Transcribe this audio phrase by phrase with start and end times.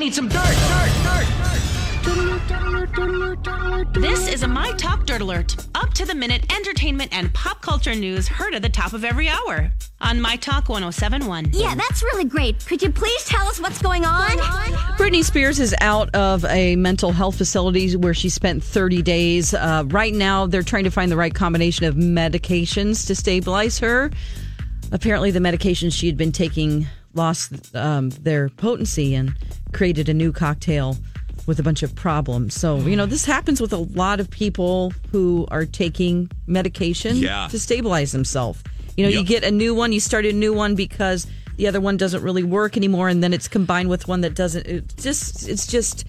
[0.00, 1.30] need some dirt, dirt, dirt.
[3.92, 5.54] This is a My Talk Dirt Alert.
[5.74, 9.28] Up to the minute entertainment and pop culture news heard at the top of every
[9.28, 11.50] hour on My Talk 1071.
[11.52, 12.64] Yeah, that's really great.
[12.64, 14.30] Could you please tell us what's going on?
[14.96, 19.52] Britney Spears is out of a mental health facility where she spent 30 days.
[19.52, 24.10] Uh, right now, they're trying to find the right combination of medications to stabilize her.
[24.92, 29.36] Apparently, the medications she had been taking lost um, their potency and
[29.72, 30.96] created a new cocktail
[31.46, 32.54] with a bunch of problems.
[32.54, 37.48] So, you know, this happens with a lot of people who are taking medication Yeah.
[37.50, 38.62] to stabilize themselves.
[38.96, 41.80] You know, you get a new one, you start a new one because the other
[41.80, 44.66] one doesn't really work anymore, and then it's combined with one that doesn't.
[44.66, 46.04] It just, it's just,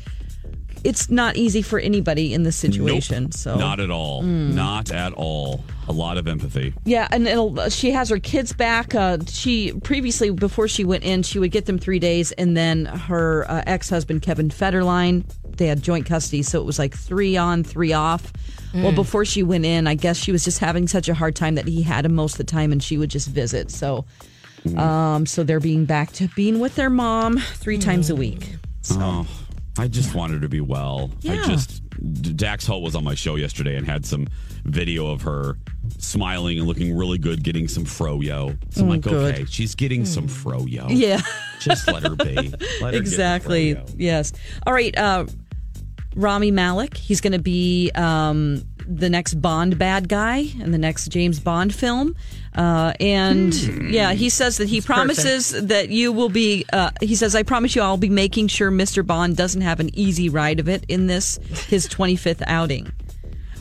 [0.84, 3.24] it's not easy for anybody in this situation.
[3.26, 3.34] Nope.
[3.34, 4.24] So, Not at all.
[4.24, 4.54] Mm.
[4.54, 5.64] Not at all.
[5.88, 6.74] A lot of empathy.
[6.86, 8.96] yeah, and it'll, she has her kids back.
[8.96, 12.86] Uh, she previously, before she went in, she would get them three days, and then
[12.86, 15.24] her uh, ex husband Kevin Federline,
[15.58, 18.32] they had joint custody, so it was like three on, three off.
[18.74, 18.96] Well, Mm.
[18.96, 21.68] before she went in, I guess she was just having such a hard time that
[21.68, 23.70] he had him most of the time, and she would just visit.
[23.70, 24.06] So,
[24.78, 28.56] um, so they're being back to being with their mom three times a week.
[28.92, 29.28] Oh,
[29.78, 31.10] I just wanted her to be well.
[31.28, 31.82] I just
[32.36, 34.28] Dax Holt was on my show yesterday and had some
[34.66, 35.58] video of her
[35.98, 38.58] smiling and looking really good, getting some froyo.
[38.74, 39.36] So I'm Oh, like, good.
[39.36, 40.88] okay, she's getting some froyo.
[40.90, 41.22] Yeah.
[41.62, 42.36] just let her be.
[42.36, 43.78] Let her get exactly.
[43.98, 44.34] Yes.
[44.66, 44.96] All right.
[44.98, 45.26] Uh,
[46.16, 46.98] Rami Malek.
[46.98, 48.64] He's going to be um,
[49.00, 52.16] the next Bond bad guy in the next James Bond film.
[52.56, 53.54] Uh, and
[53.92, 56.66] yeah, he says that he promises that you will be.
[56.74, 59.06] Uh, he says, "I promise you, I'll be making sure Mr.
[59.06, 61.38] Bond doesn't have an easy ride of it in this
[61.70, 62.92] his 25th outing."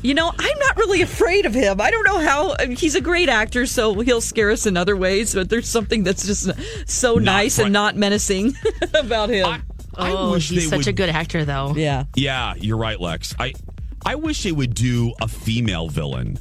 [0.03, 1.79] You know, I'm not really afraid of him.
[1.81, 4.77] I don't know how I mean, he's a great actor, so he'll scare us in
[4.77, 5.35] other ways.
[5.35, 6.51] But there's something that's just
[6.91, 8.55] so nice fri- and not menacing
[8.95, 9.47] about him.
[9.47, 9.61] I,
[9.97, 11.75] I Oh, wish he's they such would, a good actor, though.
[11.77, 12.05] yeah.
[12.17, 13.35] Yeah, you're right, Lex.
[13.39, 13.53] I
[14.11, 16.37] I wish they would do a female villain.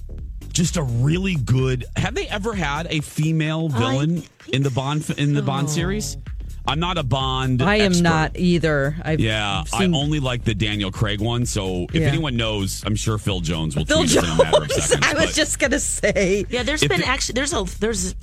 [0.52, 1.86] Just a really good.
[1.98, 6.18] Have they ever had a female villain in the Bond in the Bond series?
[6.66, 7.62] I'm not a Bond.
[7.62, 8.04] I am expert.
[8.04, 8.96] not either.
[9.06, 11.46] I've Yeah, seen I only like the Daniel Craig one.
[11.46, 12.08] So if Yeah.
[12.08, 14.84] anyone knows, I'm sure Phil Jones will Phil tweet us in a matter of Jones.
[14.86, 15.06] seconds.
[15.08, 16.46] I was but just gonna say.
[16.50, 18.16] Yeah, there's been the- actually there's a there's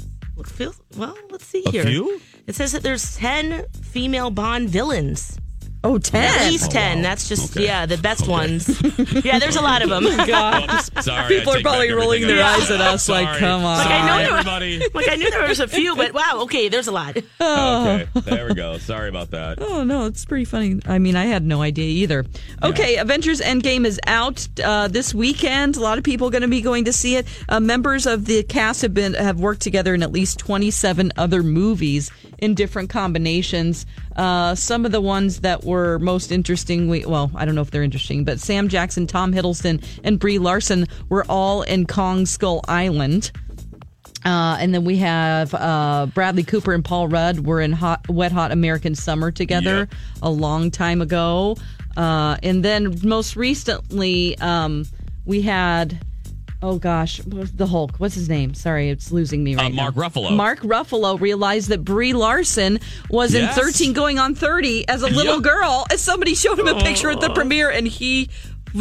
[0.46, 1.84] feel- well, let's see A here.
[1.84, 2.20] few?
[2.48, 5.38] It says that there's ten female Bond villains.
[5.86, 6.24] Oh, 10.
[6.24, 6.96] At least Oh, ten.
[6.98, 7.02] wow.
[7.04, 7.66] That's just Okay.
[7.66, 8.30] yeah, the best Okay.
[8.32, 8.68] ones.
[9.24, 10.04] yeah, there's a lot of them.
[10.26, 10.64] God.
[10.74, 13.78] Oops, sorry, I People are probably rolling their I eyes at us like, come on.
[13.78, 14.82] Like, I know Sorry, there were- everybody.
[14.94, 17.16] like I knew there was a few, but wow, okay, there's a lot.
[17.40, 18.78] okay, there we go.
[18.78, 19.58] Sorry about that.
[19.60, 20.80] Oh no, it's pretty funny.
[20.86, 22.24] I mean, I had no idea either.
[22.62, 25.76] Okay, Avengers Endgame is out uh, this weekend.
[25.76, 27.26] A lot of people are going to be going to see it.
[27.48, 31.12] Uh, members of the cast have been have worked together in at least twenty seven
[31.16, 33.86] other movies in different combinations.
[34.16, 37.70] Uh, some of the ones that were most interesting, we, well, I don't know if
[37.70, 42.62] they're interesting, but Sam Jackson, Tom Hiddleston, and Brie Larson were all in Kong Skull
[42.66, 43.30] Island.
[44.24, 48.32] Uh, and then we have uh, Bradley Cooper and Paul Rudd were in hot, Wet
[48.32, 49.88] Hot American Summer together Yep.
[50.22, 51.56] a long time ago.
[51.96, 54.84] Uh, and then most recently, um,
[55.26, 55.98] we had,
[56.66, 57.92] oh gosh, the Hulk.
[57.98, 58.52] What's his name?
[58.54, 60.02] Sorry, it's losing me right Uh, Mark now.
[60.08, 60.34] Ruffalo.
[60.36, 63.56] Mark Ruffalo realized that Brie Larson was Yes.
[63.56, 65.42] in 13 going on 30 as a little Yep.
[65.44, 65.86] girl.
[65.90, 68.28] And somebody showed him a picture at the premiere, and he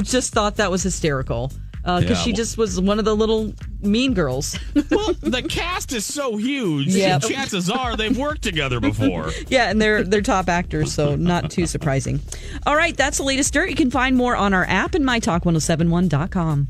[0.02, 1.52] just thought that was hysterical.
[1.84, 3.54] Because Yeah, she well- just was one of the little
[3.84, 4.58] mean girls.
[4.90, 6.88] Well, the cast is so huge.
[6.88, 7.20] Yeah.
[7.20, 9.30] Chances are they've worked together before.
[9.50, 12.22] Yeah, and they're they're top actors, so not too surprising.
[12.66, 13.70] All right, that's the latest dirt.
[13.70, 16.70] You can find more on our app and mytalk1071.com.